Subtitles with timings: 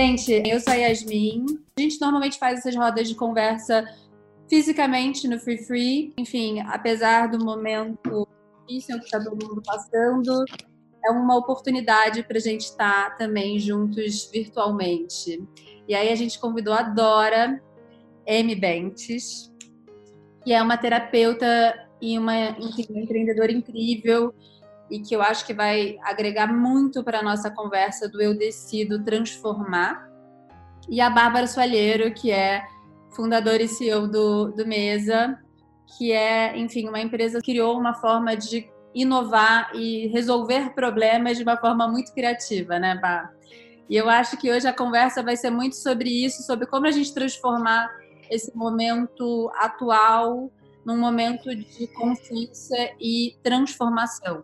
[0.00, 1.44] Gente, eu sou a Yasmin.
[1.76, 3.84] A gente normalmente faz essas rodas de conversa
[4.48, 6.14] fisicamente no Free Free.
[6.16, 8.28] Enfim, apesar do momento
[8.60, 10.44] difícil que está todo mundo passando,
[11.04, 15.42] é uma oportunidade para a gente estar tá também juntos virtualmente.
[15.88, 17.60] E aí a gente convidou a Dora
[18.24, 18.54] M.
[18.54, 19.52] Bentes,
[20.44, 24.32] que é uma terapeuta e uma, uma empreendedora incrível
[24.90, 29.04] e que eu acho que vai agregar muito para a nossa conversa do Eu Decido
[29.04, 30.08] Transformar.
[30.88, 32.66] E a Bárbara Soalheiro, que é
[33.10, 35.38] fundadora e CEO do, do Mesa,
[35.96, 41.42] que é, enfim, uma empresa que criou uma forma de inovar e resolver problemas de
[41.42, 43.30] uma forma muito criativa, né, Bá?
[43.88, 46.90] E eu acho que hoje a conversa vai ser muito sobre isso, sobre como a
[46.90, 47.88] gente transformar
[48.30, 50.50] esse momento atual
[50.84, 54.42] num momento de consciência e transformação.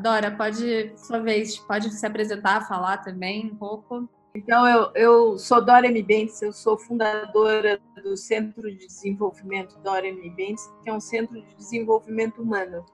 [0.00, 4.08] Dora, pode, sua vez, pode se apresentar, falar também um pouco.
[4.34, 6.02] Então, eu, eu sou Dora M.
[6.02, 10.30] Bentes, eu sou fundadora do Centro de Desenvolvimento Dora M.
[10.30, 12.86] Bentes, que é um centro de desenvolvimento humano,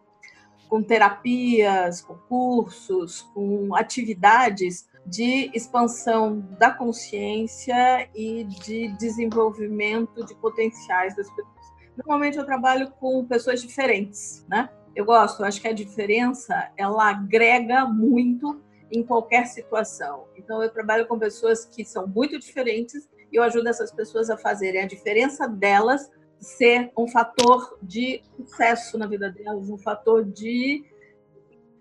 [0.69, 11.15] com terapias, com cursos, com atividades de expansão da consciência e de desenvolvimento de potenciais
[11.15, 11.67] das pessoas.
[11.97, 14.69] Normalmente eu trabalho com pessoas diferentes, né?
[14.97, 20.25] Eu gosto, acho que a diferença ela agrega muito em qualquer situação.
[20.35, 24.39] Então eu trabalho com pessoas que são muito diferentes e eu ajudo essas pessoas a
[24.39, 30.85] fazerem a diferença delas ser um fator de sucesso na vida delas, um fator de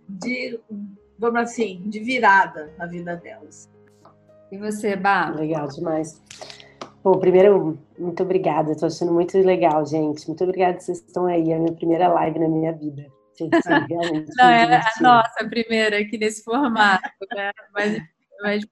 [0.07, 0.59] de
[1.17, 3.69] vamos assim, de virada na vida delas.
[4.51, 5.29] E você, Bá?
[5.29, 6.21] Legal demais.
[7.05, 8.71] Bom, primeiro, muito obrigada.
[8.71, 10.27] Estou achando muito legal, gente.
[10.27, 11.51] Muito obrigada vocês estão aí.
[11.51, 13.05] É a minha primeira live na minha vida.
[14.39, 17.51] Não, é a nossa primeira aqui nesse formato, né?
[17.71, 18.01] Mas,
[18.41, 18.63] mas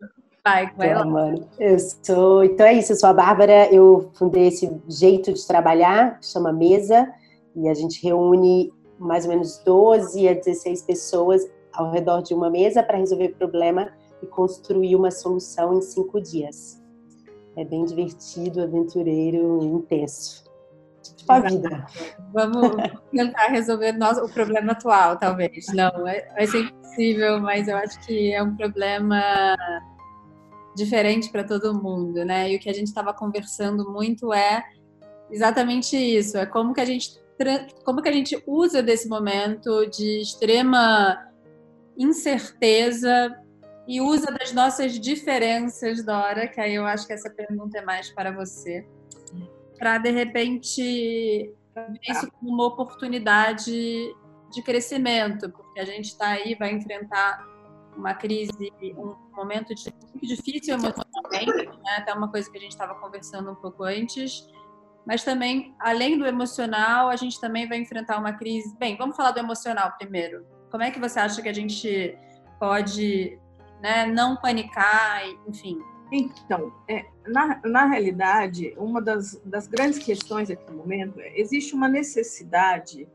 [0.43, 1.05] vai, vai lá.
[1.05, 1.47] Mano.
[1.59, 2.43] Eu sou.
[2.43, 3.71] Então é isso, eu sou a Bárbara.
[3.71, 7.07] Eu fundei esse jeito de trabalhar, chama Mesa,
[7.55, 12.49] e a gente reúne mais ou menos 12 a 16 pessoas ao redor de uma
[12.49, 13.93] mesa para resolver problema
[14.23, 16.81] e construir uma solução em cinco dias.
[17.55, 20.43] É bem divertido, aventureiro, intenso.
[21.01, 21.85] Tipo a vida.
[22.33, 22.71] Vamos
[23.11, 25.67] tentar resolver o problema atual, talvez.
[25.73, 29.21] Não, é, vai ser impossível, mas eu acho que é um problema
[30.75, 32.51] diferente para todo mundo, né?
[32.51, 34.63] E o que a gente estava conversando muito é
[35.29, 37.21] exatamente isso, é como que a gente
[37.83, 41.17] como que a gente usa desse momento de extrema
[41.97, 43.35] incerteza
[43.87, 48.09] e usa das nossas diferenças, Dora, que aí eu acho que essa pergunta é mais
[48.09, 48.87] para você,
[49.77, 53.71] para de repente ver isso como uma oportunidade
[54.51, 57.45] de crescimento, porque a gente está aí, vai enfrentar
[57.97, 61.97] uma crise, um momento de, muito difícil emocionalmente, né?
[61.97, 64.47] até uma coisa que a gente estava conversando um pouco antes,
[65.05, 68.75] mas também, além do emocional, a gente também vai enfrentar uma crise.
[68.77, 70.45] Bem, vamos falar do emocional primeiro.
[70.71, 72.17] Como é que você acha que a gente
[72.57, 73.37] pode
[73.83, 75.77] né, não panicar, enfim.
[76.09, 81.73] Então, é, na, na realidade, uma das, das grandes questões aqui no momento é existe
[81.73, 83.05] uma necessidade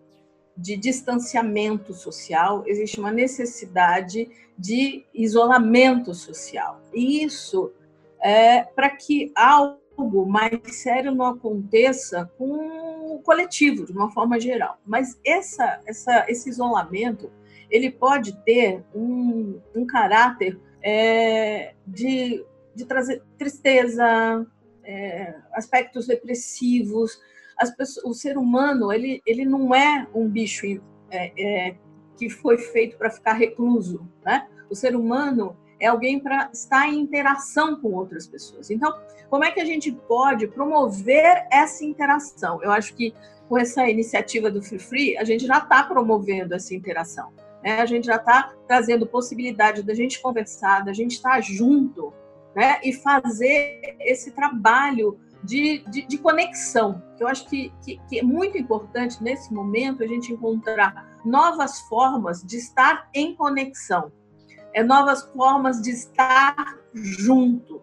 [0.54, 4.28] de distanciamento social, existe uma necessidade
[4.58, 6.82] de isolamento social.
[6.92, 7.72] E isso
[8.20, 14.76] é para que algo mais sério não aconteça com o coletivo, de uma forma geral.
[14.84, 17.30] Mas essa, essa, esse isolamento
[17.70, 24.46] ele pode ter um, um caráter é, de, de trazer tristeza,
[24.84, 27.20] é, aspectos depressivos.
[27.76, 30.64] Pessoas, o ser humano ele, ele não é um bicho
[31.10, 31.76] é, é
[32.16, 34.48] que foi feito para ficar recluso, né?
[34.70, 38.70] O ser humano é alguém para estar em interação com outras pessoas.
[38.70, 38.92] Então,
[39.30, 42.62] como é que a gente pode promover essa interação?
[42.62, 43.14] Eu acho que
[43.48, 47.32] com essa iniciativa do Free Free, a gente já está promovendo essa interação.
[47.62, 47.80] Né?
[47.80, 52.12] A gente já está trazendo possibilidade da gente conversar, da gente estar tá junto
[52.54, 52.80] né?
[52.82, 57.02] e fazer esse trabalho de, de, de conexão.
[57.18, 62.42] Eu acho que, que, que, é muito importante nesse momento a gente encontrar novas formas
[62.42, 64.12] de estar em conexão,
[64.72, 67.82] é novas formas de estar junto.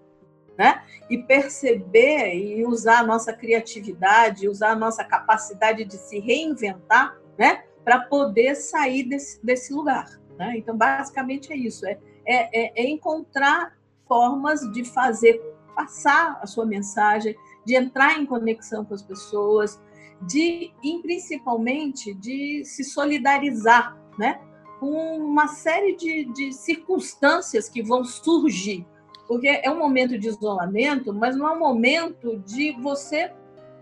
[0.57, 0.81] Né?
[1.10, 7.64] E perceber e usar a nossa criatividade, usar a nossa capacidade de se reinventar, né?
[7.85, 10.19] Para poder sair desse, desse lugar.
[10.37, 10.57] Né?
[10.57, 13.77] Então, basicamente é isso: é, é, é encontrar
[14.07, 15.41] formas de fazer
[15.75, 17.35] passar a sua mensagem,
[17.65, 19.79] de entrar em conexão com as pessoas,
[20.21, 24.39] de e principalmente de se solidarizar, né?
[24.79, 28.85] Com uma série de, de circunstâncias que vão surgir
[29.27, 33.31] Porque é um momento de isolamento, mas não é um momento de você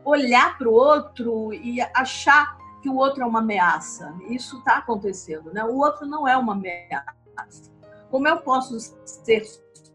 [0.06, 4.14] olhar para o outro e achar que o outro é uma ameaça.
[4.30, 5.64] Isso está acontecendo, né?
[5.64, 7.72] O outro não é uma ameaça.
[8.12, 9.44] Como eu posso ser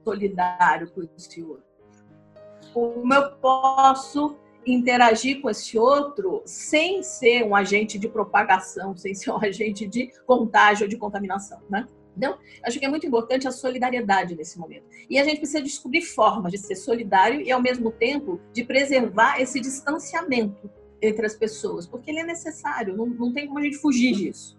[0.03, 1.69] solidário com esse outro?
[2.73, 4.37] Como eu posso
[4.67, 10.11] interagir com esse outro sem ser um agente de propagação, sem ser um agente de
[10.27, 11.87] contágio ou de contaminação, né?
[12.17, 14.87] Então, acho que é muito importante a solidariedade nesse momento.
[15.09, 19.41] E a gente precisa descobrir formas de ser solidário e, ao mesmo tempo, de preservar
[19.41, 20.69] esse distanciamento
[21.01, 24.59] entre as pessoas, porque ele é necessário, não, não tem como a gente fugir disso.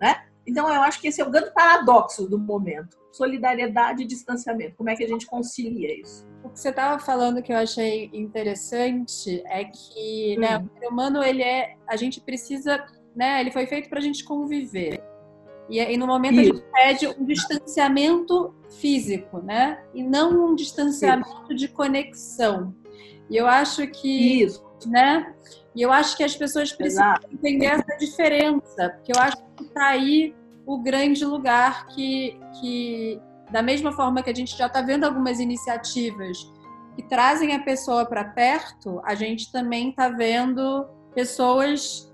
[0.00, 0.24] Né?
[0.46, 4.76] Então, eu acho que esse é o grande paradoxo do momento: solidariedade e distanciamento.
[4.76, 6.26] Como é que a gente concilia isso?
[6.42, 10.68] O que você estava falando que eu achei interessante é que né, hum.
[10.74, 11.76] o ser humano, ele é.
[11.86, 12.84] A gente precisa.
[13.14, 15.02] Né, ele foi feito para a gente conviver.
[15.68, 16.52] E, e no momento Isso.
[16.52, 19.82] a gente pede um distanciamento físico, né?
[19.92, 21.54] E não um distanciamento Isso.
[21.54, 22.74] de conexão.
[23.28, 24.42] E eu acho que.
[24.42, 24.66] Isso.
[24.86, 25.34] Né?
[25.78, 27.28] E eu acho que as pessoas precisam Exato.
[27.32, 30.34] entender essa diferença, porque eu acho que está aí
[30.66, 33.20] o grande lugar que, que,
[33.52, 36.36] da mesma forma que a gente já está vendo algumas iniciativas
[36.96, 40.84] que trazem a pessoa para perto, a gente também está vendo
[41.14, 42.12] pessoas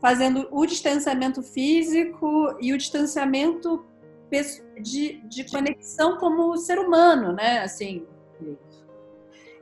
[0.00, 3.84] fazendo o distanciamento físico e o distanciamento
[4.80, 7.58] de, de conexão como ser humano, né?
[7.58, 8.06] Assim.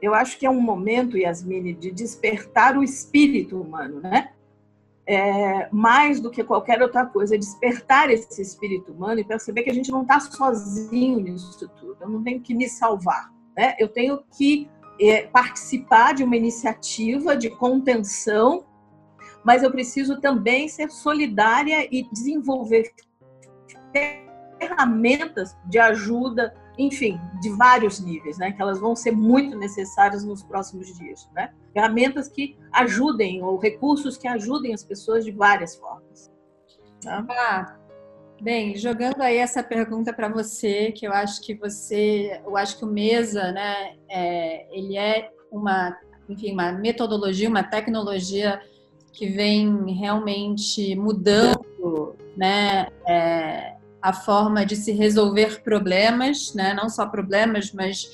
[0.00, 4.32] Eu acho que é um momento, Yasmine, de despertar o espírito humano, né?
[5.08, 9.74] É, mais do que qualquer outra coisa, despertar esse espírito humano e perceber que a
[9.74, 11.96] gente não está sozinho nisso tudo.
[12.00, 13.76] Eu não tenho que me salvar, né?
[13.78, 14.68] Eu tenho que
[15.00, 18.64] é, participar de uma iniciativa de contenção
[19.46, 22.92] mas eu preciso também ser solidária e desenvolver
[24.58, 28.52] ferramentas de ajuda, enfim, de vários níveis, né?
[28.52, 31.52] Que elas vão ser muito necessárias nos próximos dias, né?
[31.72, 36.30] Ferramentas que ajudem ou recursos que ajudem as pessoas de várias formas.
[37.02, 37.24] Tá?
[37.30, 37.76] Ah,
[38.40, 42.84] bem, jogando aí essa pergunta para você, que eu acho que você, eu acho que
[42.84, 43.96] o Mesa, né?
[44.08, 45.96] É, ele é uma,
[46.28, 48.60] enfim, uma metodologia, uma tecnologia
[49.12, 53.75] que vem realmente mudando né, é,
[54.06, 58.08] a forma de se resolver problemas, né, não só problemas, mas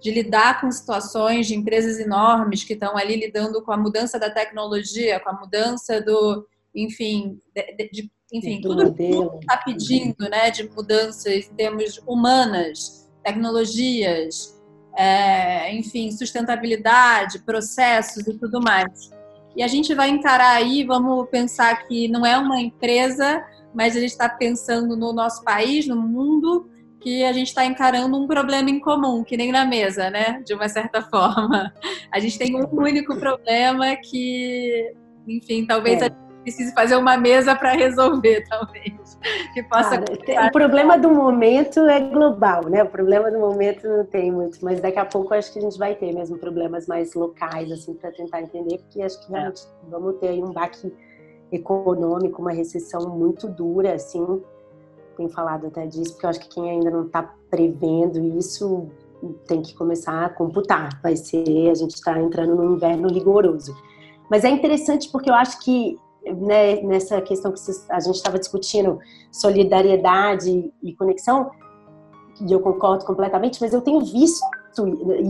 [0.00, 4.30] de lidar com situações de empresas enormes que estão ali lidando com a mudança da
[4.30, 9.02] tecnologia, com a mudança do, enfim, de, de, enfim, tudo que
[9.42, 14.58] está pedindo, né, de mudanças em termos humanas, tecnologias,
[14.96, 19.10] é, enfim, sustentabilidade, processos e tudo mais.
[19.54, 23.44] E a gente vai encarar aí, vamos pensar que não é uma empresa,
[23.76, 28.16] mas a gente está pensando no nosso país, no mundo, que a gente está encarando
[28.16, 30.42] um problema em comum, que nem na mesa, né?
[30.46, 31.70] De uma certa forma.
[32.10, 34.94] A gente tem um único problema que,
[35.28, 36.06] enfim, talvez é.
[36.06, 39.18] a gente precise fazer uma mesa para resolver, talvez.
[39.52, 40.00] Que possa.
[40.00, 42.82] Cara, o problema do momento é global, né?
[42.82, 45.76] O problema do momento não tem muito, mas daqui a pouco acho que a gente
[45.78, 49.90] vai ter mesmo problemas mais locais, assim, para tentar entender, porque acho que realmente é.
[49.90, 50.90] vamos ter aí um baque
[51.50, 54.42] econômico, uma recessão muito dura, assim.
[55.16, 58.88] Tem falado até disso, porque eu acho que quem ainda não está prevendo isso
[59.46, 61.00] tem que começar a computar.
[61.02, 63.74] Vai ser, a gente está entrando num inverno rigoroso.
[64.30, 65.98] Mas é interessante porque eu acho que
[66.34, 68.98] né, nessa questão que a gente estava discutindo,
[69.30, 71.50] solidariedade e conexão,
[72.40, 74.44] e eu concordo completamente, mas eu tenho visto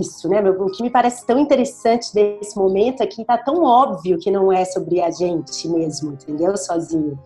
[0.00, 0.40] isso, né?
[0.50, 4.52] O que me parece tão interessante desse momento é que está tão óbvio que não
[4.52, 6.56] é sobre a gente mesmo, entendeu?
[6.56, 7.18] Sozinho.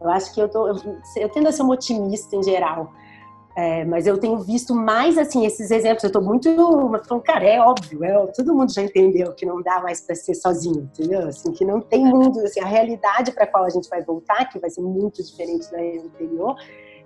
[0.00, 0.74] Eu acho que eu, tô, eu,
[1.16, 2.92] eu tendo a ser uma otimista em geral.
[3.56, 6.02] É, mas eu tenho visto mais assim esses exemplos.
[6.02, 6.50] Eu estou muito
[7.06, 10.34] falando, cara, é óbvio, é, todo mundo já entendeu que não dá mais para ser
[10.34, 11.28] sozinho, entendeu?
[11.28, 14.46] Assim, que não tem mundo, assim, a realidade para a qual a gente vai voltar,
[14.46, 16.56] que vai ser muito diferente da anterior,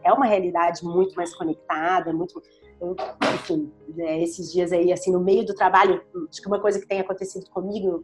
[0.03, 2.41] é uma realidade muito mais conectada, muito
[2.81, 2.97] eu,
[3.35, 6.87] enfim, né, esses dias aí, assim, no meio do trabalho, acho que uma coisa que
[6.87, 8.03] tem acontecido comigo,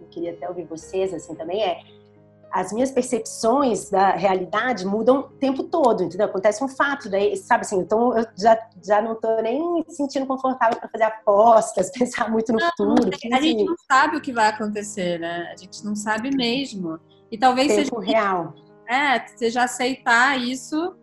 [0.00, 1.80] eu queria até ouvir vocês, assim, também é
[2.54, 6.26] as minhas percepções da realidade mudam o tempo todo, entendeu?
[6.26, 10.24] Acontece um fato, daí, sabe assim, então eu já, já não tô nem me sentindo
[10.24, 13.10] confortável para fazer apostas, pensar muito no não, futuro.
[13.10, 15.52] a assim, gente não sabe o que vai acontecer, né?
[15.52, 17.00] A gente não sabe mesmo.
[17.28, 18.54] E talvez tempo seja real.
[18.88, 20.94] É, seja aceitar isso.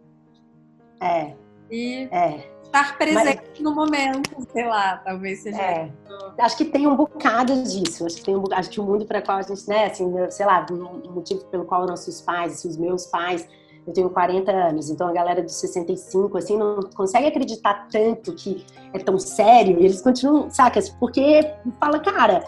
[1.02, 1.36] É.
[1.70, 5.62] E é estar presente Mas, no momento, sei lá, talvez seja.
[5.62, 5.92] É,
[6.40, 8.06] acho que tem um bocado disso.
[8.06, 10.46] Acho que tem um acho que o mundo para qual a gente, né, assim, sei
[10.46, 13.48] lá, o motivo pelo qual nossos pais, os meus pais
[13.86, 18.64] eu tenho 40 anos, então a galera dos 65, assim, não consegue acreditar tanto que
[18.94, 20.90] é tão sério, e eles continuam, sacas?
[20.90, 22.44] Porque fala, cara,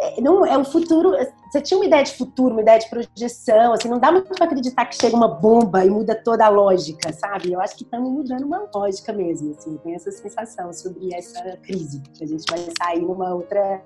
[0.00, 1.12] é, não, é o futuro.
[1.50, 4.44] Você tinha uma ideia de futuro, uma ideia de projeção, assim, não dá muito para
[4.44, 7.52] acreditar que chega uma bomba e muda toda a lógica, sabe?
[7.52, 12.02] Eu acho que estamos mudando uma lógica mesmo, assim, tem essa sensação sobre essa crise,
[12.14, 13.82] que a gente vai sair numa outra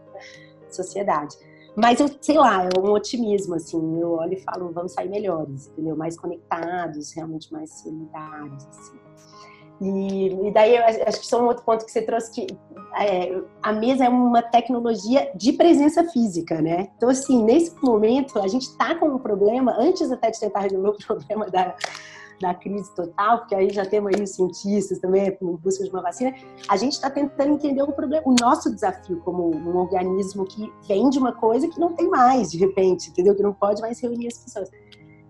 [0.71, 1.37] sociedade.
[1.75, 3.99] Mas eu sei lá, é um otimismo, assim.
[3.99, 5.97] Eu olho e falo, vamos sair melhores, entendeu?
[5.97, 8.99] Mais conectados, realmente mais solidários, assim.
[9.83, 12.47] E, e daí, acho que só um outro ponto que você trouxe, que
[13.01, 16.89] é, a mesa é uma tecnologia de presença física, né?
[16.97, 20.91] Então, assim, nesse momento, a gente está com um problema, antes até de tentar resolver
[20.91, 21.75] o problema da,
[22.41, 26.03] da crise total, porque aí já temos aí os cientistas também em busca de uma
[26.03, 26.33] vacina,
[26.69, 31.11] a gente está tentando entender o problema, o nosso desafio como um organismo que vem
[31.11, 33.35] de uma coisa que não tem mais, de repente, entendeu?
[33.35, 34.71] Que não pode mais reunir as pessoas.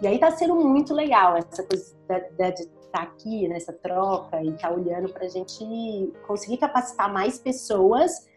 [0.02, 1.94] E aí está sendo muito legal essa coisa
[2.54, 7.12] de estar tá aqui nessa troca e estar tá olhando para a gente conseguir capacitar
[7.12, 8.28] mais pessoas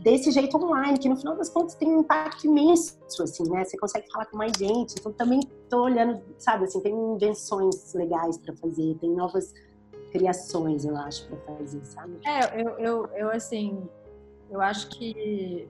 [0.00, 3.64] desse jeito online, que no final das contas tem um impacto imenso, assim, né?
[3.64, 4.94] Você consegue falar com mais gente.
[4.98, 9.54] Então também estou olhando, sabe, assim, tem invenções legais para fazer, tem novas
[10.12, 12.18] criações, eu acho, para fazer, sabe?
[12.26, 13.88] É, eu, eu, eu, assim,
[14.50, 15.66] eu acho que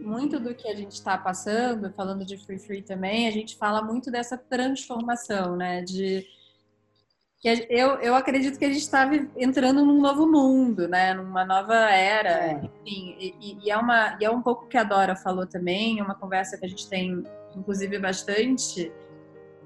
[0.00, 3.82] muito do que a gente está passando, falando de free free também, a gente fala
[3.82, 5.82] muito dessa transformação, né?
[5.82, 6.26] De
[7.40, 11.14] que eu, eu acredito que a gente está entrando num novo mundo, né?
[11.14, 12.28] Numa nova era.
[12.28, 12.60] É.
[12.84, 16.02] Enfim, e, e, é uma, e é um pouco que a Dora falou também, é
[16.02, 17.24] uma conversa que a gente tem,
[17.56, 18.92] inclusive, bastante,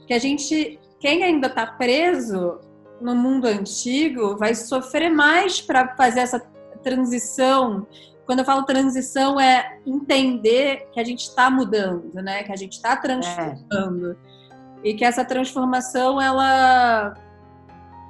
[0.07, 2.61] que a gente, quem ainda está preso
[3.01, 6.39] no mundo antigo, vai sofrer mais para fazer essa
[6.81, 7.89] transição.
[8.25, 12.45] Quando eu falo transição, é entender que a gente está mudando, né?
[12.45, 14.13] Que a gente está transformando.
[14.13, 14.89] É.
[14.89, 17.15] E que essa transformação, ela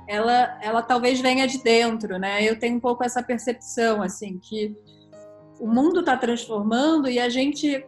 [0.06, 2.42] ela, ela talvez venha de dentro, né?
[2.42, 4.76] Eu tenho um pouco essa percepção, assim, que
[5.58, 7.84] o mundo está transformando e a gente,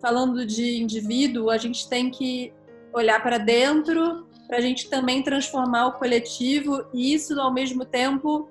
[0.00, 2.52] falando de indivíduo, a gente tem que
[2.92, 8.48] olhar para dentro para a gente também transformar o coletivo e isso, ao mesmo tempo,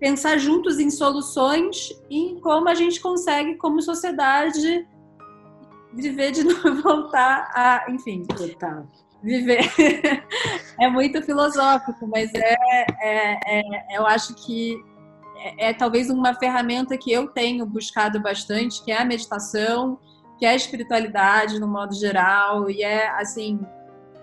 [0.00, 4.88] pensar juntos em soluções e em como a gente consegue, como sociedade,
[5.92, 8.24] viver de novo, voltar a, enfim.
[8.24, 8.88] Total
[9.24, 9.64] viver.
[10.78, 12.56] é muito filosófico, mas é,
[13.00, 14.76] é, é, eu acho que
[15.36, 19.98] é, é, talvez uma ferramenta que eu tenho buscado bastante, que é a meditação,
[20.38, 23.58] que é a espiritualidade no modo geral, e é assim,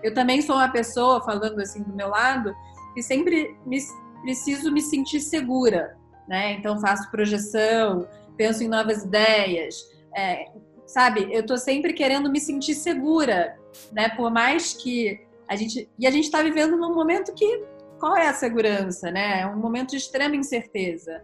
[0.02, 2.54] eu também sou uma pessoa, falando assim do meu lado,
[2.94, 3.78] que sempre me,
[4.22, 5.96] preciso me sentir segura,
[6.28, 6.52] né?
[6.52, 8.06] Então faço projeção,
[8.36, 9.74] penso em novas ideias,
[10.14, 10.46] é,
[10.86, 11.28] sabe?
[11.30, 13.56] Eu tô sempre querendo me sentir segura,
[13.92, 14.08] né?
[14.10, 17.62] Por mais que a gente e a gente está vivendo num momento que
[17.98, 19.42] qual é a segurança, né?
[19.42, 21.22] É um momento de extrema incerteza.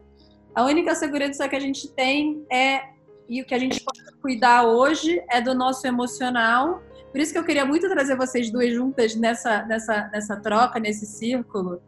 [0.54, 2.82] A única segurança que a gente tem é
[3.28, 6.82] e o que a gente pode cuidar hoje é do nosso emocional.
[7.10, 11.06] Por isso que eu queria muito trazer vocês duas juntas nessa nessa nessa troca, nesse
[11.06, 11.82] círculo,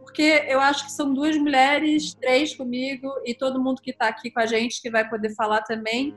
[0.00, 4.30] porque eu acho que são duas mulheres, três comigo e todo mundo que está aqui
[4.30, 6.14] com a gente que vai poder falar também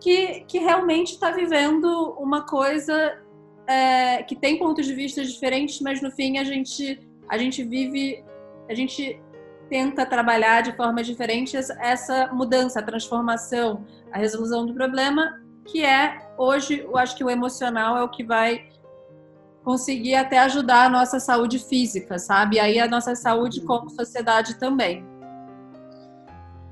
[0.00, 3.18] que, que realmente está vivendo uma coisa
[3.66, 8.24] é, que tem pontos de vista diferentes, mas no fim a gente, a gente vive,
[8.68, 9.20] a gente
[9.68, 16.28] tenta trabalhar de forma diferente essa mudança, a transformação, a resolução do problema, que é
[16.36, 18.68] hoje, eu acho que o emocional é o que vai
[19.62, 22.56] conseguir até ajudar a nossa saúde física, sabe?
[22.56, 25.04] E aí a nossa saúde como sociedade também.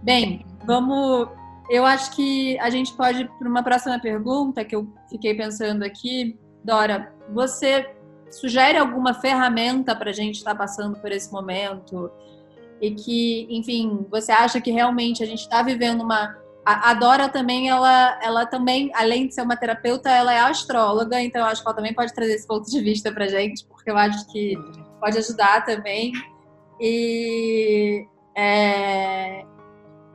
[0.03, 1.29] Bem, vamos
[1.69, 5.85] eu acho que a gente pode ir para uma próxima pergunta que eu fiquei pensando
[5.85, 6.39] aqui.
[6.65, 7.95] Dora, você
[8.31, 12.11] sugere alguma ferramenta para a gente estar tá passando por esse momento?
[12.81, 16.37] E que, enfim, você acha que realmente a gente está vivendo uma.
[16.65, 21.41] A, Dora também, ela, ela também, além de ser uma terapeuta, ela é astróloga, então
[21.41, 23.97] eu acho que ela também pode trazer esse ponto de vista para gente, porque eu
[23.97, 24.55] acho que
[25.01, 26.13] pode ajudar também.
[26.79, 28.07] E
[28.37, 29.47] é,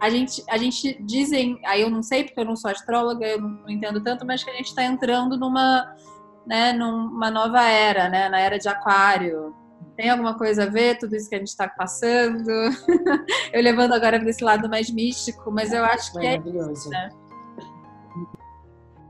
[0.04, 3.40] a gente, a gente dizem, aí eu não sei porque eu não sou astróloga, eu
[3.40, 5.96] não, entendo tanto, mas que a gente está entrando numa,
[6.46, 9.56] né, numa nova era, né, na era de aquário.
[9.96, 12.52] Tem alguma coisa a ver tudo isso que a gente está passando?
[13.54, 17.10] eu levando agora para esse lado mais místico, mas eu acho que é isso, né?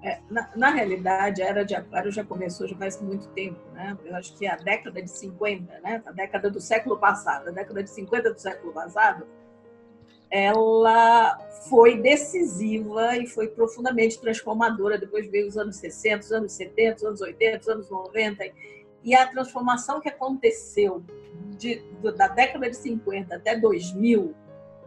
[0.04, 3.98] É, na, na, realidade, a era de aquário já começou já faz muito tempo, né?
[4.06, 6.04] Eu acho que é a década de 50, né?
[6.06, 9.26] A década do século passado, a década de 50 do século passado,
[10.34, 11.38] ela
[11.70, 14.98] foi decisiva e foi profundamente transformadora.
[14.98, 18.44] Depois veio os anos 60, os anos 70, os anos 80, os anos 90.
[19.04, 21.04] e a transformação que aconteceu
[21.56, 21.84] de,
[22.18, 24.34] da década de 50 até 2000,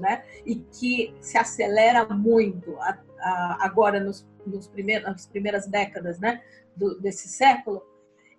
[0.01, 6.19] né, e que se acelera muito a, a, agora nos, nos primeiros, nas primeiras décadas
[6.19, 6.43] né,
[6.75, 7.83] do, desse século,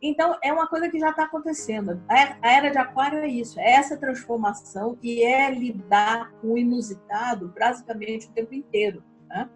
[0.01, 2.01] então, é uma coisa que já está acontecendo.
[2.07, 7.53] A era de Aquário é isso, é essa transformação e é lidar com o inusitado
[7.59, 9.03] basicamente o tempo inteiro.
[9.27, 9.49] Né?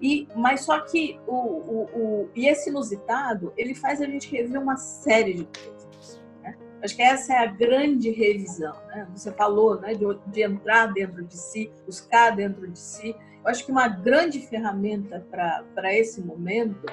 [0.00, 4.60] E, mas só que o, o, o, e esse inusitado, ele faz a gente rever
[4.60, 6.22] uma série de coisas.
[6.42, 6.56] Né?
[6.82, 8.74] Acho que essa é a grande revisão.
[8.88, 9.06] Né?
[9.14, 13.14] Você falou né, de, de entrar dentro de si, buscar dentro de si.
[13.44, 16.86] Eu acho que uma grande ferramenta para esse momento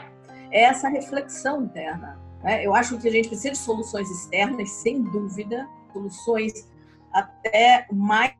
[0.51, 2.21] é essa reflexão interna.
[2.43, 2.65] Né?
[2.65, 6.67] Eu acho que a gente precisa de soluções externas, sem dúvida, soluções
[7.11, 8.35] até mais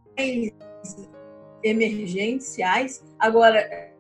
[1.64, 3.04] emergenciais.
[3.18, 3.93] Agora,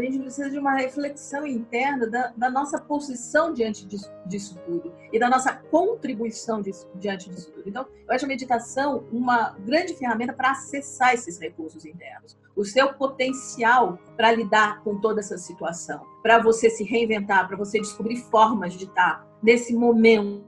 [0.00, 4.92] a gente precisa de uma reflexão interna da, da nossa posição diante disso, disso, tudo
[5.12, 7.68] e da nossa contribuição disso, diante disso tudo.
[7.68, 12.94] Então, eu acho a meditação uma grande ferramenta para acessar esses recursos internos, o seu
[12.94, 18.74] potencial para lidar com toda essa situação, para você se reinventar, para você descobrir formas
[18.74, 20.44] de estar nesse momento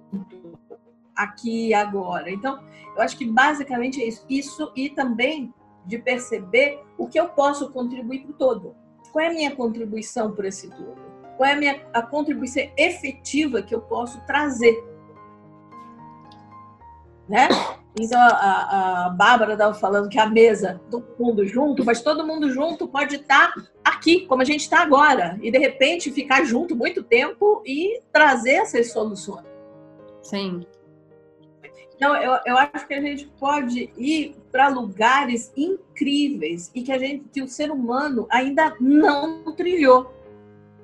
[1.15, 2.31] aqui e agora.
[2.31, 2.63] Então,
[2.95, 4.25] eu acho que basicamente é isso.
[4.29, 5.53] Isso e também
[5.85, 8.86] de perceber o que eu posso contribuir para o todo
[9.17, 10.95] qual é a minha contribuição para esse todo?
[11.39, 14.77] Qual é a minha a contribuição efetiva que eu posso trazer?
[17.27, 17.49] Né?
[17.99, 22.51] Então a, a Bárbara estava falando que a mesa, todo mundo junto, mas todo mundo
[22.51, 27.03] junto pode estar aqui, como a gente está agora, e de repente ficar junto muito
[27.03, 29.47] tempo e trazer essas soluções.
[30.23, 30.67] Sim.
[31.97, 36.99] Então, eu, eu acho que a gente pode ir para lugares incríveis e que a
[36.99, 40.15] gente, que o ser humano ainda não trilhou.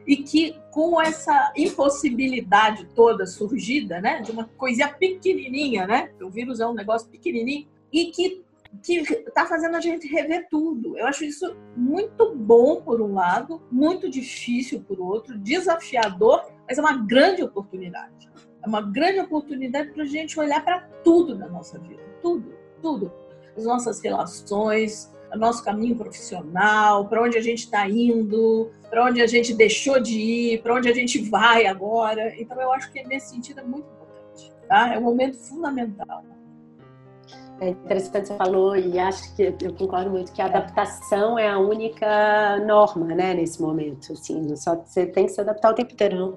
[0.07, 6.61] E que com essa impossibilidade toda surgida, né, de uma coisinha pequenininha, né, o vírus
[6.61, 8.43] é um negócio pequenininho, e que
[8.83, 10.97] que está fazendo a gente rever tudo.
[10.97, 16.81] Eu acho isso muito bom por um lado, muito difícil por outro, desafiador, mas é
[16.81, 18.31] uma grande oportunidade.
[18.63, 23.13] É uma grande oportunidade para a gente olhar para tudo da nossa vida, tudo, tudo.
[23.57, 29.21] As nossas relações, o nosso caminho profissional, para onde a gente está indo, para onde
[29.21, 32.35] a gente deixou de ir, para onde a gente vai agora.
[32.41, 34.53] Então, eu acho que nesse sentido é muito importante.
[34.69, 34.95] Tá?
[34.95, 36.23] É um momento fundamental.
[37.61, 41.59] É interessante você falou e acho que eu concordo muito que a adaptação é a
[41.59, 44.15] única norma, né, nesse momento.
[44.15, 46.37] Assim, só você tem que se adaptar o tempo inteiro.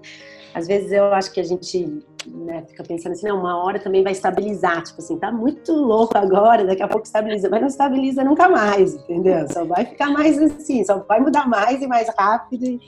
[0.53, 4.03] Às vezes eu acho que a gente né, fica pensando assim, não, uma hora também
[4.03, 8.23] vai estabilizar, tipo assim, tá muito louco agora, daqui a pouco estabiliza, mas não estabiliza
[8.23, 9.47] nunca mais, entendeu?
[9.51, 12.65] Só vai ficar mais assim, só vai mudar mais e mais rápido.
[12.65, 12.79] E,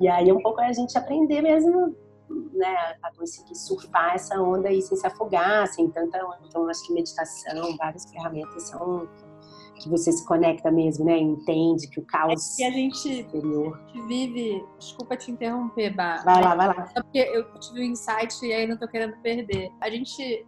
[0.00, 1.94] e aí um pouco é a gente aprender mesmo,
[2.52, 6.92] né, a conseguir surfar essa onda aí sem se afogar, sem tanta Então, acho que
[6.92, 9.08] meditação, várias ferramentas são
[9.74, 11.18] que você se conecta mesmo, né?
[11.18, 14.64] Entende que o caos é que a gente, a gente vive.
[14.78, 16.22] Desculpa te interromper, Bá.
[16.24, 16.86] Vai lá, vai lá.
[16.86, 19.70] Só porque eu tive um insight e aí não tô querendo perder.
[19.80, 20.46] A gente.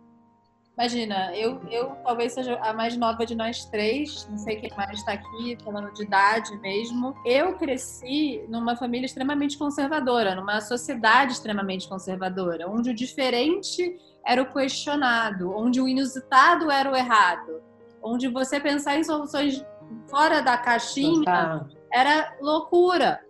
[0.78, 4.98] Imagina, eu, eu talvez seja a mais nova de nós três, não sei quem mais
[4.98, 7.14] está aqui, falando de idade mesmo.
[7.24, 14.52] Eu cresci numa família extremamente conservadora, numa sociedade extremamente conservadora, onde o diferente era o
[14.52, 17.62] questionado, onde o inusitado era o errado
[18.06, 19.64] onde você pensar em soluções
[20.08, 21.66] fora da caixinha tá.
[21.92, 23.20] era loucura.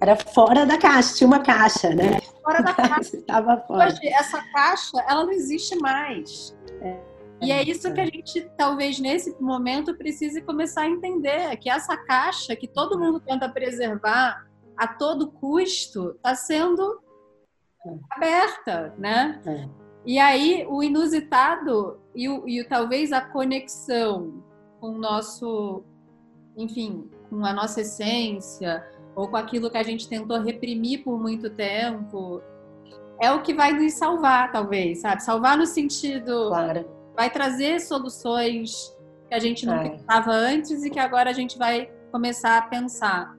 [0.00, 2.20] Era fora da caixa, tinha uma caixa, né?
[2.42, 3.22] Fora da caixa.
[3.26, 3.88] Tava fora.
[3.88, 6.54] Hoje, essa caixa, ela não existe mais.
[6.82, 7.00] É.
[7.40, 11.96] E é isso que a gente, talvez nesse momento, precise começar a entender: que essa
[11.96, 14.46] caixa que todo mundo tenta preservar
[14.76, 17.00] a todo custo está sendo
[17.86, 17.94] é.
[18.10, 19.40] aberta, né?
[19.46, 19.68] É.
[20.04, 24.42] E aí, o inusitado e, o, e talvez a conexão
[24.80, 25.84] com o nosso,
[26.56, 31.50] enfim, com a nossa essência, ou com aquilo que a gente tentou reprimir por muito
[31.50, 32.42] tempo,
[33.20, 35.22] é o que vai nos salvar, talvez, sabe?
[35.22, 36.48] Salvar no sentido.
[36.48, 36.88] Claro.
[37.14, 38.94] Vai trazer soluções
[39.28, 39.90] que a gente não é.
[39.90, 43.36] pensava antes e que agora a gente vai começar a pensar.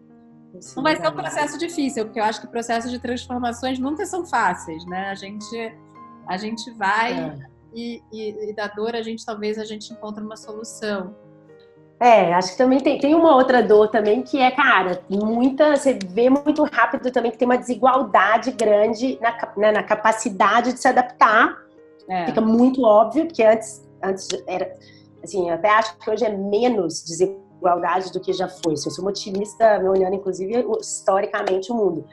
[0.75, 4.25] Não vai ser um processo difícil, porque eu acho que processos de transformações nunca são
[4.25, 5.09] fáceis, né?
[5.09, 5.77] A gente
[6.27, 7.56] a gente vai é.
[7.77, 11.15] E, e, e, da dor a gente talvez a gente encontre uma solução.
[11.99, 15.93] É, acho que também tem, tem uma outra dor também que é, cara, muita, você
[15.93, 20.87] vê muito rápido também que tem uma desigualdade grande na, né, na capacidade de se
[20.87, 21.57] adaptar.
[22.09, 22.27] É.
[22.27, 24.75] Fica muito óbvio, porque antes, antes era,
[25.23, 28.77] assim, até acho que hoje é menos desigualdade do que já foi.
[28.77, 32.05] Se eu sou uma otimista, me olhando inclusive historicamente o mundo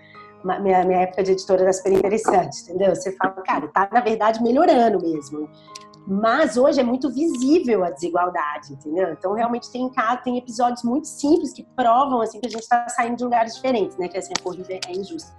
[0.45, 2.95] minha, minha época de editora era super interessante, entendeu?
[2.95, 5.49] Você fala, cara, tá na verdade melhorando mesmo.
[6.07, 9.11] Mas hoje é muito visível a desigualdade, entendeu?
[9.13, 9.91] Então realmente tem
[10.23, 13.97] tem episódios muito simples que provam assim que a gente está saindo de lugares diferentes,
[13.97, 14.07] né?
[14.07, 15.35] Que assim, a corrida é injusta.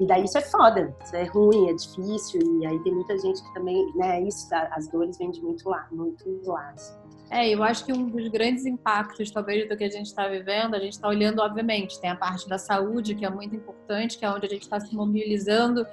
[0.00, 3.40] E daí isso é foda, isso é ruim, é difícil, e aí tem muita gente
[3.40, 6.92] que também, né, isso, as dores vêm de muito lá, muitos lados.
[7.30, 10.74] É, eu acho que um dos grandes impactos, talvez, do que a gente está vivendo,
[10.74, 14.24] a gente está olhando, obviamente, tem a parte da saúde, que é muito importante, que
[14.24, 15.86] é onde a gente está se mobilizando,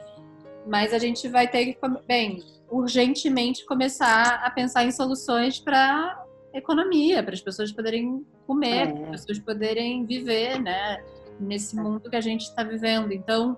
[0.68, 7.24] mas a gente vai ter que, bem, urgentemente começar a pensar em soluções para economia,
[7.24, 8.92] para as pessoas poderem comer, é.
[8.92, 11.04] para as pessoas poderem viver, né,
[11.40, 13.12] nesse mundo que a gente está vivendo.
[13.12, 13.58] Então,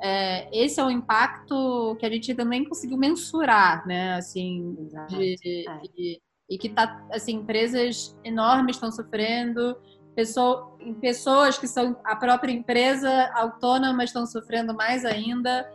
[0.00, 4.14] é, esse é o impacto que a gente também conseguiu mensurar, né?
[4.14, 4.76] Assim,
[5.08, 5.80] de, é.
[5.94, 9.76] de, e que tá, assim, empresas enormes estão sofrendo,
[10.14, 15.70] pessoa, pessoas que são a própria empresa autônoma estão sofrendo mais ainda.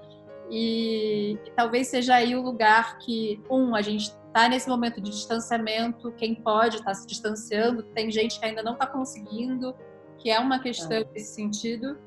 [0.50, 5.12] E, e talvez seja aí o lugar que, um, a gente está nesse momento de
[5.12, 9.76] distanciamento, quem pode está se distanciando, tem gente que ainda não está conseguindo,
[10.18, 11.06] que é uma questão é.
[11.14, 11.98] nesse sentido.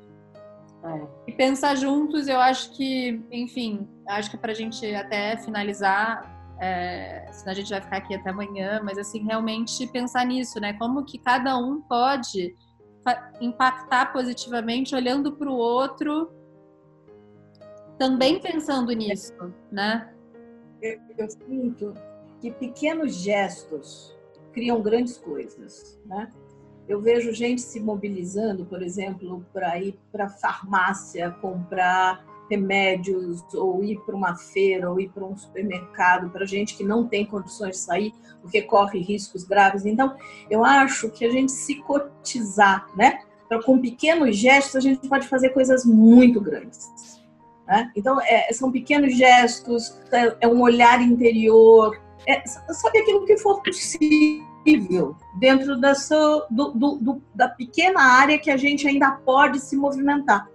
[0.87, 1.07] É.
[1.27, 7.27] E pensar juntos, eu acho que, enfim, acho que para a gente até finalizar, é,
[7.31, 10.73] senão a gente vai ficar aqui até amanhã, mas assim, realmente pensar nisso, né?
[10.73, 12.55] Como que cada um pode
[13.39, 16.31] impactar positivamente olhando para o outro,
[17.97, 19.33] também pensando nisso,
[19.71, 20.13] né?
[20.81, 21.93] Eu, eu sinto
[22.39, 24.15] que pequenos gestos
[24.53, 26.31] criam grandes coisas, né?
[26.87, 33.83] Eu vejo gente se mobilizando, por exemplo, para ir para a farmácia comprar remédios, ou
[33.83, 37.71] ir para uma feira, ou ir para um supermercado, para gente que não tem condições
[37.71, 39.85] de sair, porque corre riscos graves.
[39.85, 40.15] Então,
[40.49, 43.19] eu acho que a gente se cotizar, né?
[43.45, 47.19] Então, com pequenos gestos, a gente pode fazer coisas muito grandes.
[47.65, 47.91] Né?
[47.95, 53.61] Então, é, são pequenos gestos, é, é um olhar interior, é, sabe aquilo que for
[53.61, 59.11] possível possível dentro da, sua, do, do, do, da pequena área que a gente ainda
[59.11, 60.47] pode se movimentar?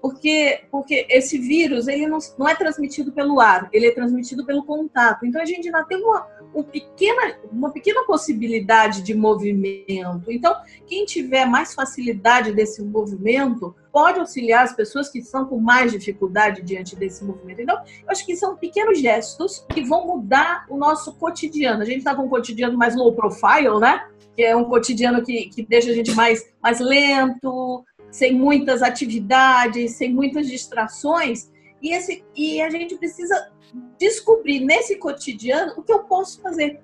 [0.00, 4.64] Porque, porque esse vírus ele não, não é transmitido pelo ar, ele é transmitido pelo
[4.64, 5.26] contato.
[5.26, 10.30] Então a gente ainda tem uma, uma, pequena, uma pequena possibilidade de movimento.
[10.30, 10.54] Então,
[10.86, 16.62] quem tiver mais facilidade desse movimento pode auxiliar as pessoas que estão com mais dificuldade
[16.62, 17.60] diante desse movimento.
[17.60, 21.82] Então, eu acho que são pequenos gestos que vão mudar o nosso cotidiano.
[21.82, 24.06] A gente está com um cotidiano mais low profile, né?
[24.36, 29.92] Que é um cotidiano que, que deixa a gente mais, mais lento, sem muitas atividades,
[29.92, 31.50] sem muitas distrações.
[31.82, 33.50] E, esse, e a gente precisa
[33.98, 36.80] descobrir nesse cotidiano o que eu posso fazer.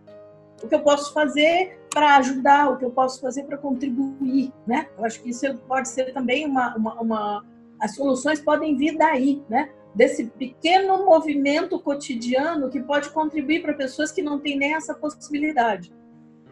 [0.63, 4.89] O que eu posso fazer para ajudar, o que eu posso fazer para contribuir, né?
[4.97, 7.45] Eu acho que isso pode ser também uma, uma, uma,
[7.81, 9.71] As soluções podem vir daí, né?
[9.95, 15.93] Desse pequeno movimento cotidiano que pode contribuir para pessoas que não têm nem essa possibilidade.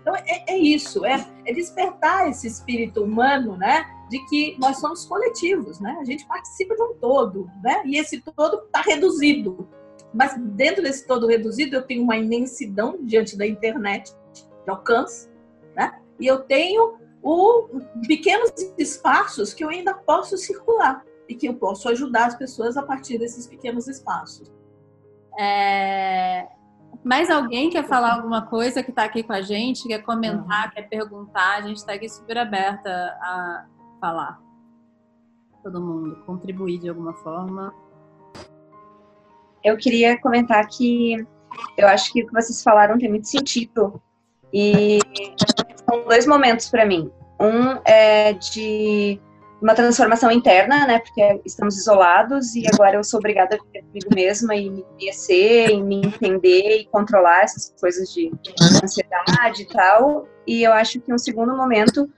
[0.00, 3.86] Então, é, é isso, é, é despertar esse espírito humano, né?
[4.10, 5.96] De que nós somos coletivos, né?
[6.00, 7.82] A gente participa de um todo, né?
[7.84, 9.68] E esse todo está reduzido
[10.14, 14.14] mas dentro desse todo reduzido, eu tenho uma imensidão diante da internet
[14.64, 15.28] de alcance,
[15.74, 15.98] né?
[16.20, 21.88] E eu tenho o, pequenos espaços que eu ainda posso circular e que eu posso
[21.88, 24.52] ajudar as pessoas a partir desses pequenos espaços.
[25.36, 26.46] É...
[27.02, 30.70] Mais alguém quer falar alguma coisa que está aqui com a gente, quer comentar, uhum.
[30.74, 31.56] quer perguntar?
[31.56, 32.88] A gente está aqui super aberta
[33.20, 33.66] a
[34.04, 34.38] falar.
[35.62, 37.72] Todo mundo, contribuir de alguma forma
[39.64, 41.16] eu queria comentar que
[41.78, 44.00] eu acho que o que vocês falaram tem muito sentido.
[44.52, 44.98] E
[45.88, 47.10] são dois momentos para mim.
[47.40, 49.18] Um é de
[49.62, 50.98] uma transformação interna, né?
[50.98, 55.70] Porque estamos isolados e agora eu sou obrigada a viver comigo mesma e me conhecer,
[55.70, 58.30] e me entender e controlar essas coisas de
[58.82, 60.28] ansiedade e tal.
[60.46, 62.08] E eu acho que um segundo momento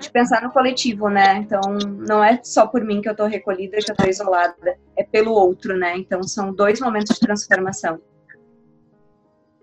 [0.00, 1.36] de pensar no coletivo, né?
[1.36, 1.60] Então,
[2.06, 5.32] não é só por mim que eu tô recolhida, que eu tô isolada, é pelo
[5.32, 5.96] outro, né?
[5.96, 8.00] Então, são dois momentos de transformação.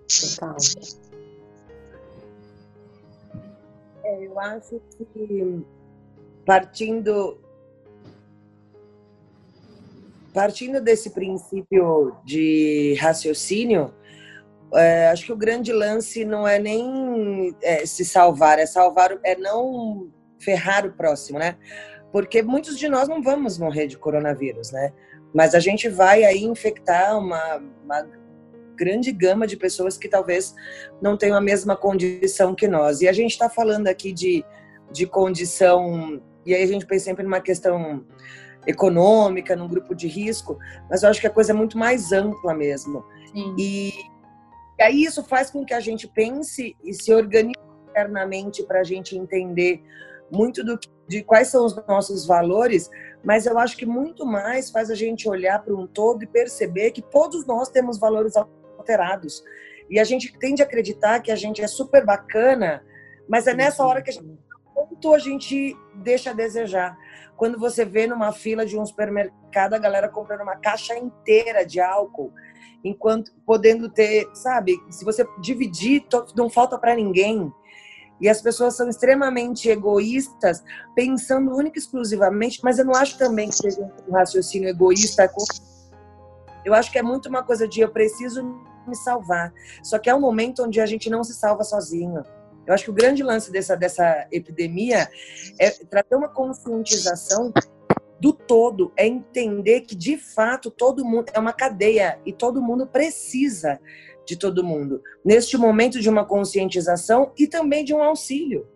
[0.08, 0.56] Total.
[4.04, 4.80] É, eu acho
[5.13, 5.65] que
[6.45, 7.39] partindo
[10.32, 13.93] partindo desse princípio de raciocínio,
[14.78, 19.36] é, acho que o grande lance não é nem é, se salvar, é salvar, é
[19.36, 20.10] não
[20.40, 21.58] ferrar o próximo, né?
[22.12, 24.94] Porque muitos de nós não vamos morrer de coronavírus, né?
[25.34, 28.08] Mas a gente vai aí infectar uma, uma
[28.76, 30.54] grande gama de pessoas que talvez
[31.02, 33.02] não tenham a mesma condição que nós.
[33.02, 34.46] E a gente está falando aqui de,
[34.92, 38.06] de condição, e aí a gente pensa sempre numa questão
[38.68, 40.58] econômica, num grupo de risco,
[40.90, 43.04] mas eu acho que a coisa é muito mais ampla mesmo.
[43.32, 43.56] Sim.
[43.60, 43.92] E,
[44.78, 47.54] e aí isso faz com que a gente pense e se organize
[47.90, 49.82] internamente para a gente entender
[50.32, 52.90] muito do que, de quais são os nossos valores,
[53.24, 56.92] mas eu acho que muito mais faz a gente olhar para um todo e perceber
[56.92, 59.44] que todos nós temos valores alterados.
[59.90, 62.84] E a gente tende a acreditar que a gente é super bacana,
[63.30, 64.40] mas é nessa hora que a gente,
[64.74, 66.98] quanto a gente deixa a desejar.
[67.38, 71.80] Quando você vê numa fila de um supermercado a galera comprando uma caixa inteira de
[71.80, 72.34] álcool,
[72.86, 77.52] enquanto podendo ter, sabe, se você dividir, não falta para ninguém.
[78.21, 83.50] E as pessoas são extremamente egoístas, pensando única e exclusivamente, mas eu não acho também
[83.50, 85.30] que seja um raciocínio egoísta.
[86.63, 88.43] Eu acho que é muito uma coisa de eu preciso
[88.88, 89.52] me salvar.
[89.84, 92.24] Só que é um momento onde a gente não se salva sozinho.
[92.65, 95.10] Eu acho que o grande lance dessa, dessa epidemia
[95.60, 97.52] é trazer uma conscientização
[98.26, 102.88] do todo, é entender que de fato todo mundo é uma cadeia e todo mundo
[102.88, 103.80] precisa
[104.26, 105.00] de todo mundo.
[105.24, 108.68] Neste momento de uma conscientização e também de um auxílio.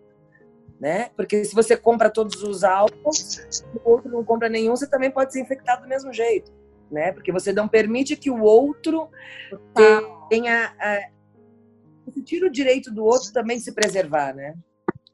[0.78, 1.10] Né?
[1.16, 3.44] Porque se você compra todos os álcools,
[3.84, 6.52] o outro não compra nenhum, você também pode ser infectado do mesmo jeito,
[6.88, 7.10] né?
[7.10, 9.10] Porque você não permite que o outro
[10.28, 10.72] tenha,
[12.06, 14.54] você tira o direito do outro também se preservar, né?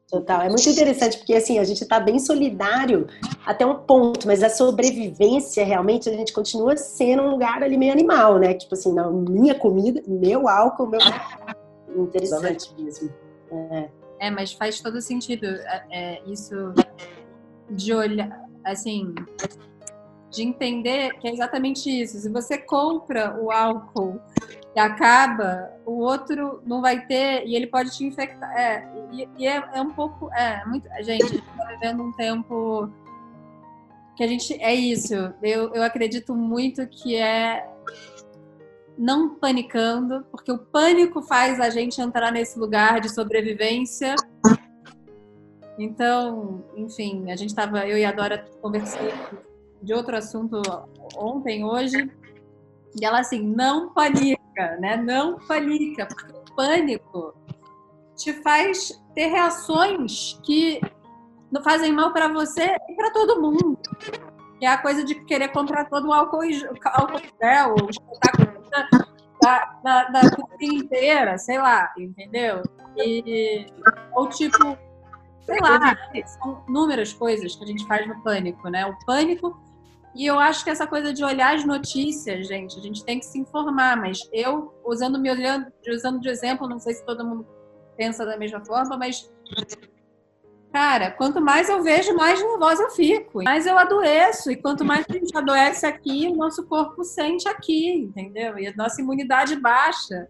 [0.09, 0.41] Total.
[0.41, 3.07] É muito interessante porque assim, a gente está bem solidário
[3.45, 7.91] até um ponto, mas a sobrevivência realmente a gente continua sendo um lugar ali meio
[7.91, 8.53] animal, né?
[8.53, 11.01] Tipo assim, não, minha comida, meu álcool, meu.
[11.93, 13.09] Interessante mesmo.
[13.51, 13.89] É.
[14.19, 16.73] é, mas faz todo sentido é, é, isso
[17.69, 19.13] de olhar, assim,
[20.29, 22.17] de entender que é exatamente isso.
[22.17, 24.21] Se você compra o álcool
[24.73, 28.51] e acaba, o outro não vai ter e ele pode te infectar.
[28.51, 30.29] É, e, e é, é, um pouco.
[30.33, 30.85] É, muito.
[31.01, 32.89] Gente, a gente está vivendo um tempo
[34.17, 34.53] que a gente.
[34.61, 35.15] É isso.
[35.41, 37.65] Eu, eu acredito muito que é
[38.97, 44.13] não panicando, porque o pânico faz a gente entrar nesse lugar de sobrevivência.
[45.79, 49.39] Então, enfim, a gente estava, eu e a Dora conversando
[49.81, 50.61] de outro assunto
[51.15, 52.11] ontem, hoje,
[52.95, 54.97] e ela assim, não panica, né?
[54.97, 57.33] Não panica, porque o pânico
[58.15, 60.81] te faz ter reações que
[61.51, 63.79] não fazem mal para você e para todo mundo.
[64.59, 66.41] Que é a coisa de querer comprar todo o álcool,
[66.83, 68.63] álcool gel, o espetáculo
[69.41, 72.63] da, da, da cozinha inteira, sei lá, entendeu?
[72.97, 73.67] E,
[74.15, 74.77] ou tipo,
[75.45, 75.95] sei lá,
[76.25, 78.85] são inúmeras coisas que a gente faz no pânico, né?
[78.85, 79.59] O pânico
[80.15, 83.25] e eu acho que essa coisa de olhar as notícias, gente, a gente tem que
[83.25, 87.47] se informar, mas eu, usando me olhando, usando de exemplo, não sei se todo mundo
[87.95, 89.29] pensa da mesma forma, mas
[90.71, 95.05] cara, quanto mais eu vejo, mais nervosa eu fico, mais eu adoeço, e quanto mais
[95.09, 98.59] a gente adoece aqui, o nosso corpo sente aqui, entendeu?
[98.59, 100.27] E a nossa imunidade baixa.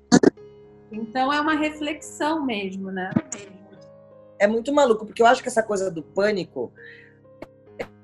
[0.91, 3.11] Então é uma reflexão mesmo, né?
[4.39, 6.71] É muito maluco, porque eu acho que essa coisa do pânico,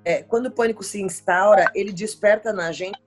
[0.05, 2.97] é, quando o pânico se instaura, ele desperta na gente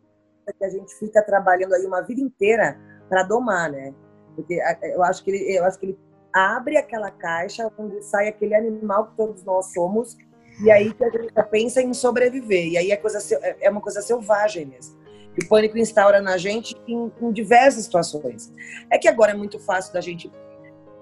[0.59, 2.79] que a gente fica trabalhando aí uma vida inteira
[3.09, 3.93] para domar, né?
[4.35, 5.99] Porque eu acho que ele, eu acho que ele
[6.33, 10.17] abre aquela caixa onde sai aquele animal que todos nós somos
[10.63, 13.81] e aí que a gente pensa em sobreviver e aí é coisa é, é uma
[13.81, 14.97] coisa selvagem mesmo.
[15.43, 18.53] O pânico instaura na gente em, em diversas situações.
[18.91, 20.31] É que agora é muito fácil da gente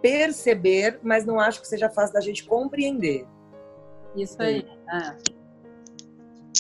[0.03, 3.27] perceber, mas não acho que seja fácil da gente compreender.
[4.17, 4.67] Isso aí.
[4.89, 5.17] Ah.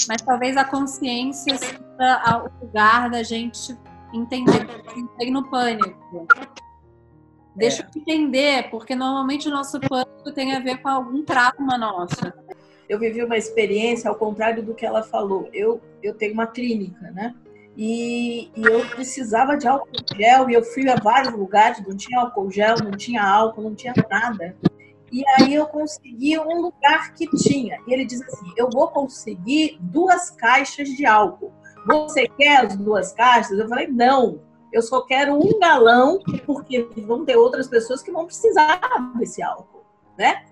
[0.09, 3.77] Mas talvez a consciência seja o lugar da gente
[4.13, 6.27] entender que tem no pânico.
[7.55, 7.87] Deixa é.
[7.87, 12.33] eu entender, porque normalmente o nosso pânico tem a ver com algum trauma nosso.
[12.89, 15.49] Eu vivi uma experiência ao contrário do que ela falou.
[15.53, 17.35] Eu, eu tenho uma clínica, né?
[17.77, 22.21] E, e, eu precisava de álcool gel e eu fui a vários lugares, não tinha
[22.21, 24.55] álcool gel, não tinha álcool, não tinha nada.
[25.15, 27.79] E aí eu consegui um lugar que tinha.
[27.87, 31.53] E ele diz assim: eu vou conseguir duas caixas de álcool.
[31.87, 33.57] Você quer as duas caixas?
[33.57, 34.41] Eu falei: não.
[34.73, 38.81] Eu só quero um galão, porque vão ter outras pessoas que vão precisar
[39.17, 39.85] desse álcool,
[40.19, 40.47] né?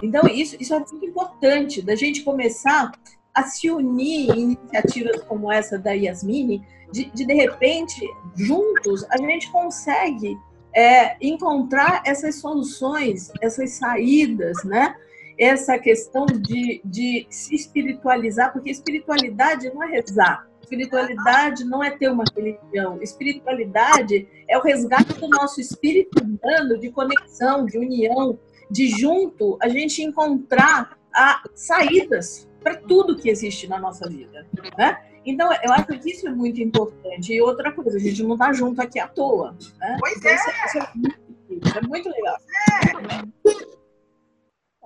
[0.00, 2.92] Então, isso, isso é muito importante, da gente começar
[3.34, 8.00] a se unir em iniciativas como essa da Yasmini, de, de, de repente,
[8.36, 10.38] juntos, a gente consegue
[10.74, 14.96] é, encontrar essas soluções, essas saídas, né?
[15.38, 22.08] Essa questão de, de se espiritualizar, porque espiritualidade não é rezar, espiritualidade não é ter
[22.08, 28.38] uma religião, espiritualidade é o resgate do nosso espírito humano de conexão, de união,
[28.70, 34.98] de junto a gente encontrar a, saídas para tudo que existe na nossa vida, né?
[35.24, 37.32] Então, eu acho que isso é muito importante.
[37.32, 39.56] E outra coisa, a gente não está junto aqui à toa.
[39.78, 39.96] Né?
[39.98, 40.34] Pois então, é.
[40.34, 42.36] Isso, isso é, muito, é muito legal.
[42.36, 43.64] É.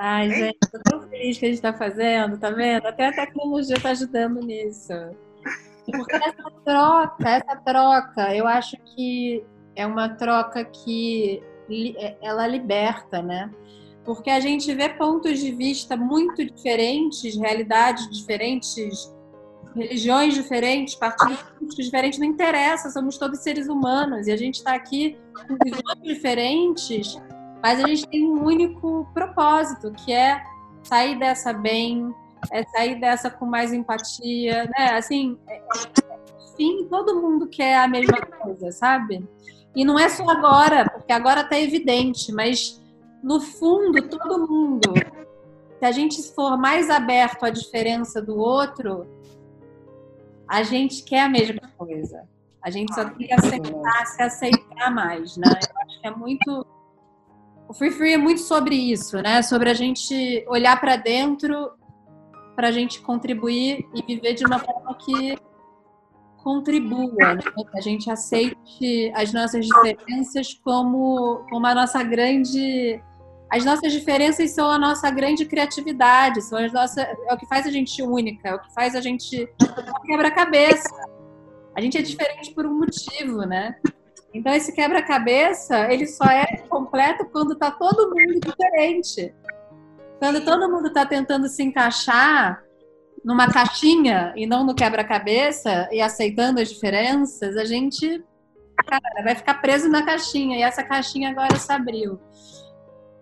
[0.00, 2.86] Ai, gente, tô tão feliz que a gente está fazendo, tá vendo?
[2.86, 4.92] Até a tecnologia está ajudando nisso.
[5.90, 11.42] Porque essa troca, essa troca, eu acho que é uma troca que
[11.96, 13.50] é, ela liberta, né?
[14.04, 19.12] Porque a gente vê pontos de vista muito diferentes, realidades diferentes,
[19.78, 24.74] religiões diferentes, partidos políticos diferentes, não interessa, somos todos seres humanos e a gente está
[24.74, 27.20] aqui com visões diferentes,
[27.62, 30.42] mas a gente tem um único propósito, que é
[30.82, 32.14] sair dessa bem,
[32.52, 34.96] é sair dessa com mais empatia, né?
[34.96, 35.62] Assim, é,
[36.56, 39.26] fim, todo mundo quer a mesma coisa, sabe?
[39.74, 42.80] E não é só agora, porque agora está evidente, mas
[43.22, 44.94] no fundo, todo mundo,
[45.78, 49.06] se a gente for mais aberto à diferença do outro,
[50.48, 52.26] a gente quer a mesma coisa.
[52.62, 55.46] A gente só tem que aceitar, se aceitar mais, né?
[55.48, 56.66] Eu acho que é muito.
[57.68, 59.42] O Free Free é muito sobre isso, né?
[59.42, 61.70] Sobre a gente olhar para dentro,
[62.56, 65.38] para a gente contribuir e viver de uma forma que
[66.42, 67.42] contribua, né?
[67.42, 73.02] que a gente aceite as nossas diferenças como, como a nossa grande.
[73.50, 77.66] As nossas diferenças são a nossa grande criatividade, são as nossas, é o que faz
[77.66, 79.48] a gente única, é o que faz a gente
[80.08, 80.88] quebra-cabeça.
[81.76, 83.76] A gente é diferente por um motivo, né?
[84.34, 89.34] Então esse quebra-cabeça, ele só é completo quando tá todo mundo diferente.
[90.18, 92.62] Quando todo mundo está tentando se encaixar
[93.24, 98.24] numa caixinha e não no quebra-cabeça e aceitando as diferenças, a gente
[98.86, 102.18] cara, vai ficar preso na caixinha e essa caixinha agora se abriu.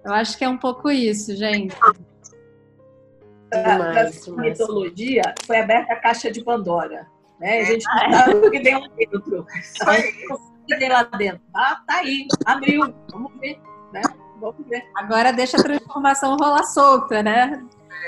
[0.05, 1.75] Eu acho que é um pouco isso, gente.
[3.53, 7.07] A mitologia, foi aberta a caixa de Pandora.
[7.41, 7.61] Né?
[7.61, 8.13] A gente não ah, é.
[8.13, 9.47] sabe o que tem lá dentro.
[10.31, 11.41] O que tem lá dentro?
[11.55, 12.93] Ah, tá aí, abriu.
[13.13, 13.61] Vamos ver.
[13.93, 14.03] Né?
[14.41, 14.85] Vamos ver.
[14.97, 17.65] Agora deixa a transformação rolar solta, né?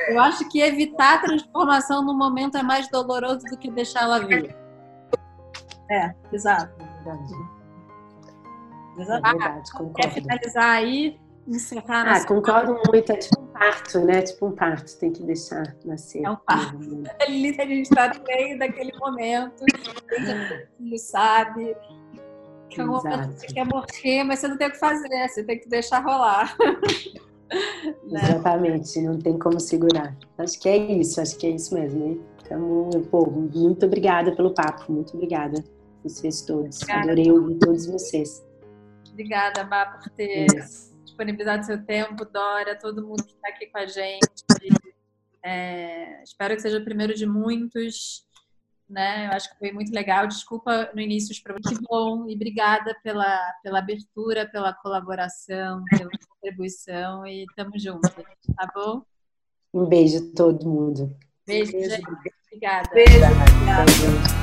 [0.08, 4.56] Eu acho que evitar a transformação no momento é mais doloroso do que deixá-la vir.
[5.90, 6.74] É, exato.
[7.00, 7.58] Exato.
[8.98, 9.94] É verdade, concordo.
[9.94, 11.18] Quer finalizar aí?
[11.48, 13.10] Encerrar ah, concordo muito.
[13.10, 14.20] É tipo um parto, né?
[14.20, 16.22] Tipo um parto, tem que deixar nascer.
[16.22, 16.78] É um parto.
[17.18, 19.64] a gente está no meio daquele momento,
[20.78, 21.74] filho sabe.
[22.68, 25.28] Que é um momento que você quer morrer, mas você não tem o que fazer,
[25.28, 26.54] você tem que deixar rolar.
[28.04, 28.20] Né?
[28.24, 30.14] Exatamente, não tem como segurar.
[30.36, 32.22] Acho que é isso, acho que é isso mesmo.
[32.44, 35.64] Então, pô, muito obrigada pelo papo, muito obrigada
[36.02, 36.82] vocês todos.
[36.82, 37.04] Obrigada.
[37.04, 38.44] Adorei ouvir todos vocês.
[39.10, 40.87] Obrigada, Bá, por ter é.
[41.18, 44.44] Disponibilizado seu tempo, Dora, todo mundo que está aqui com a gente.
[45.42, 48.26] É, espero que seja o primeiro de muitos
[48.88, 49.26] né?
[49.26, 50.26] Eu acho que foi muito legal.
[50.26, 51.76] Desculpa no início os problemas.
[51.76, 58.08] Que bom e obrigada pela, pela abertura, pela colaboração, pela contribuição e tamo junto,
[58.56, 59.02] tá bom?
[59.74, 61.14] Um beijo a todo mundo.
[61.46, 61.90] Beijo, beijo.
[61.90, 62.08] gente.
[62.46, 62.88] Obrigada.
[62.94, 63.16] Beijo.
[63.16, 64.37] Obrigada.